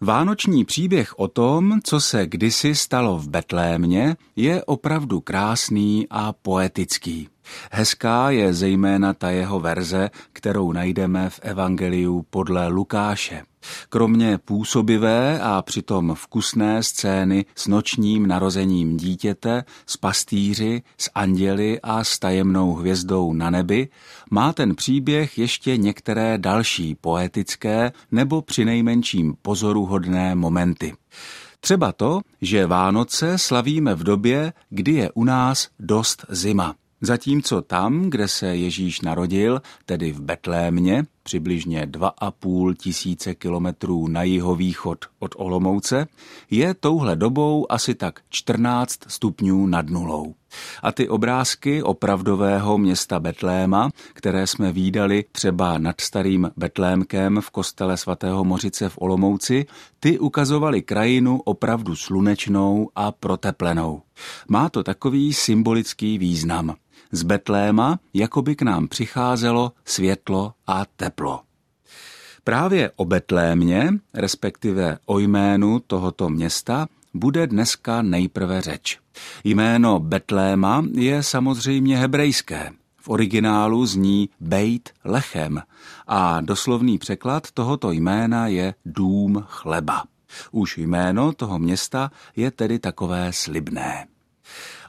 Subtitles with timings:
[0.00, 7.28] Vánoční příběh o tom, co se kdysi stalo v Betlémě, je opravdu krásný a poetický.
[7.72, 13.42] Hezká je zejména ta jeho verze, kterou najdeme v Evangeliu podle Lukáše.
[13.88, 22.04] Kromě působivé a přitom vkusné scény s nočním narozením dítěte, s pastýři, s anděli a
[22.04, 23.88] s tajemnou hvězdou na nebi,
[24.30, 30.92] má ten příběh ještě některé další poetické nebo přinejmenším pozoruhodné momenty.
[31.60, 36.74] Třeba to, že Vánoce slavíme v době, kdy je u nás dost zima.
[37.00, 45.04] Zatímco tam, kde se Ježíš narodil, tedy v Betlémě, přibližně 2,5 tisíce kilometrů na jihovýchod
[45.18, 46.06] od Olomouce,
[46.50, 50.34] je touhle dobou asi tak 14 stupňů nad nulou.
[50.82, 57.96] A ty obrázky opravdového města Betléma, které jsme výdali třeba nad starým Betlémkem v kostele
[57.96, 59.66] svatého Mořice v Olomouci,
[60.00, 64.02] ty ukazovaly krajinu opravdu slunečnou a proteplenou.
[64.48, 66.74] Má to takový symbolický význam–
[67.12, 71.17] z Betléma jako by k nám přicházelo světlo a teplo.
[72.44, 78.98] Právě o Betlémě, respektive o jménu tohoto města, bude dneska nejprve řeč.
[79.44, 82.70] Jméno Betléma je samozřejmě hebrejské.
[83.00, 85.62] V originálu zní Bejt Lechem
[86.06, 90.04] a doslovný překlad tohoto jména je dům chleba.
[90.50, 94.06] Už jméno toho města je tedy takové slibné.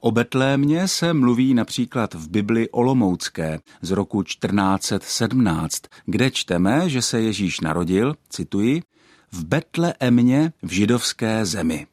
[0.00, 7.20] O Betlémě se mluví například v Bibli Olomoucké z roku 1417, kde čteme, že se
[7.20, 8.82] Ježíš narodil, cituji,
[9.32, 11.86] v Betlémě v židovské zemi.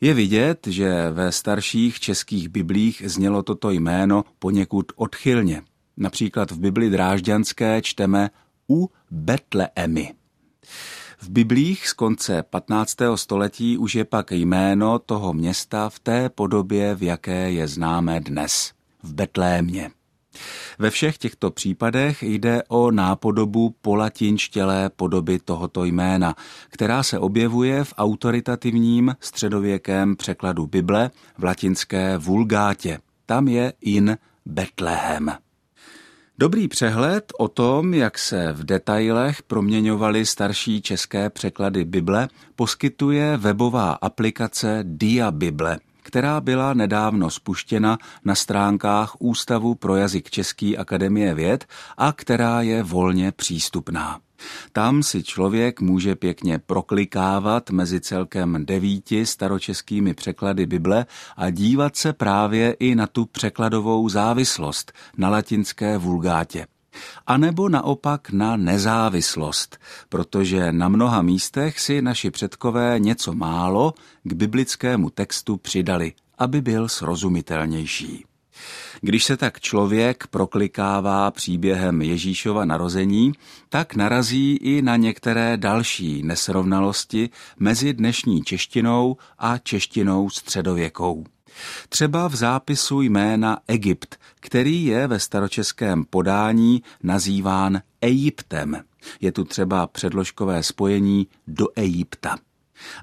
[0.00, 5.62] Je vidět, že ve starších českých biblích znělo toto jméno poněkud odchylně.
[5.96, 8.30] Například v Bibli drážďanské čteme
[8.70, 10.14] u Betlémy.
[11.24, 12.96] V biblích z konce 15.
[13.14, 18.72] století už je pak jméno toho města v té podobě, v jaké je známé dnes,
[19.02, 19.90] v Betlémě.
[20.78, 26.34] Ve všech těchto případech jde o nápodobu polatinštělé podoby tohoto jména,
[26.68, 32.98] která se objevuje v autoritativním středověkém překladu Bible v latinské vulgátě.
[33.26, 35.43] Tam je in Betlehem.
[36.38, 43.92] Dobrý přehled o tom, jak se v detailech proměňovaly starší české překlady Bible, poskytuje webová
[43.92, 51.64] aplikace Dia Bible, která byla nedávno spuštěna na stránkách Ústavu pro jazyk Český akademie věd
[51.96, 54.20] a která je volně přístupná.
[54.72, 61.06] Tam si člověk může pěkně proklikávat mezi celkem devíti staročeskými překlady Bible
[61.36, 66.66] a dívat se právě i na tu překladovou závislost na latinské vulgátě.
[67.26, 69.78] A nebo naopak na nezávislost,
[70.08, 73.94] protože na mnoha místech si naši předkové něco málo
[74.24, 78.24] k biblickému textu přidali, aby byl srozumitelnější.
[79.00, 83.32] Když se tak člověk proklikává příběhem Ježíšova narození,
[83.68, 91.24] tak narazí i na některé další nesrovnalosti mezi dnešní češtinou a češtinou středověkou.
[91.88, 98.84] Třeba v zápisu jména Egypt, který je ve staročeském podání nazýván Egyptem.
[99.20, 102.36] Je tu třeba předložkové spojení do Egypta.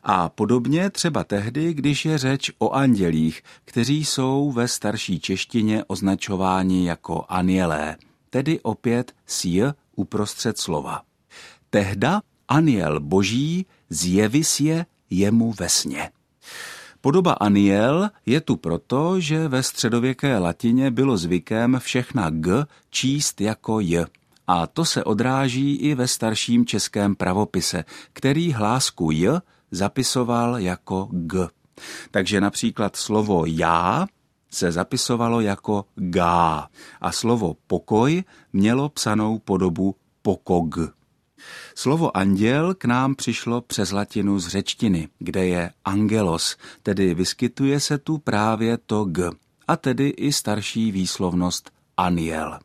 [0.03, 6.87] A podobně třeba tehdy, když je řeč o andělích, kteří jsou ve starší češtině označováni
[6.87, 7.97] jako anielé,
[8.29, 11.01] tedy opět sír uprostřed slova.
[11.69, 16.09] Tehda aniel boží zjevis je jemu ve sně.
[17.01, 23.79] Podoba aniel je tu proto, že ve středověké latině bylo zvykem všechna g číst jako
[23.79, 24.05] j.
[24.47, 31.47] A to se odráží i ve starším českém pravopise, který hlásku j zapisoval jako G.
[32.11, 34.07] Takže například slovo já
[34.49, 36.67] se zapisovalo jako gá
[37.01, 38.23] a slovo pokoj
[38.53, 40.75] mělo psanou podobu pokog.
[41.75, 47.97] Slovo anděl k nám přišlo přes latinu z řečtiny, kde je angelos, tedy vyskytuje se
[47.97, 49.29] tu právě to g,
[49.67, 52.59] a tedy i starší výslovnost aniel.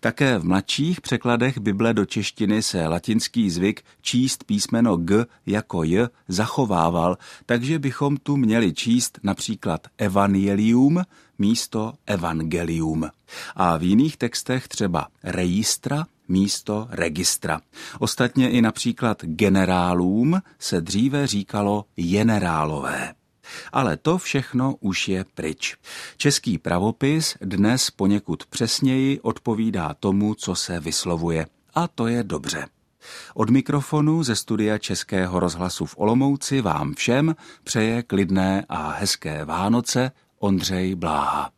[0.00, 6.08] Také v mladších překladech Bible do češtiny se latinský zvyk číst písmeno G jako J
[6.28, 11.02] zachovával, takže bychom tu měli číst například evangelium
[11.38, 13.10] místo evangelium.
[13.56, 17.60] A v jiných textech třeba registra místo registra.
[17.98, 23.14] Ostatně i například generálům se dříve říkalo generálové.
[23.72, 25.76] Ale to všechno už je pryč.
[26.16, 31.46] Český pravopis dnes poněkud přesněji odpovídá tomu, co se vyslovuje.
[31.74, 32.66] A to je dobře.
[33.34, 40.10] Od mikrofonu ze studia Českého rozhlasu v Olomouci vám všem přeje klidné a hezké Vánoce
[40.38, 41.55] Ondřej Bláha.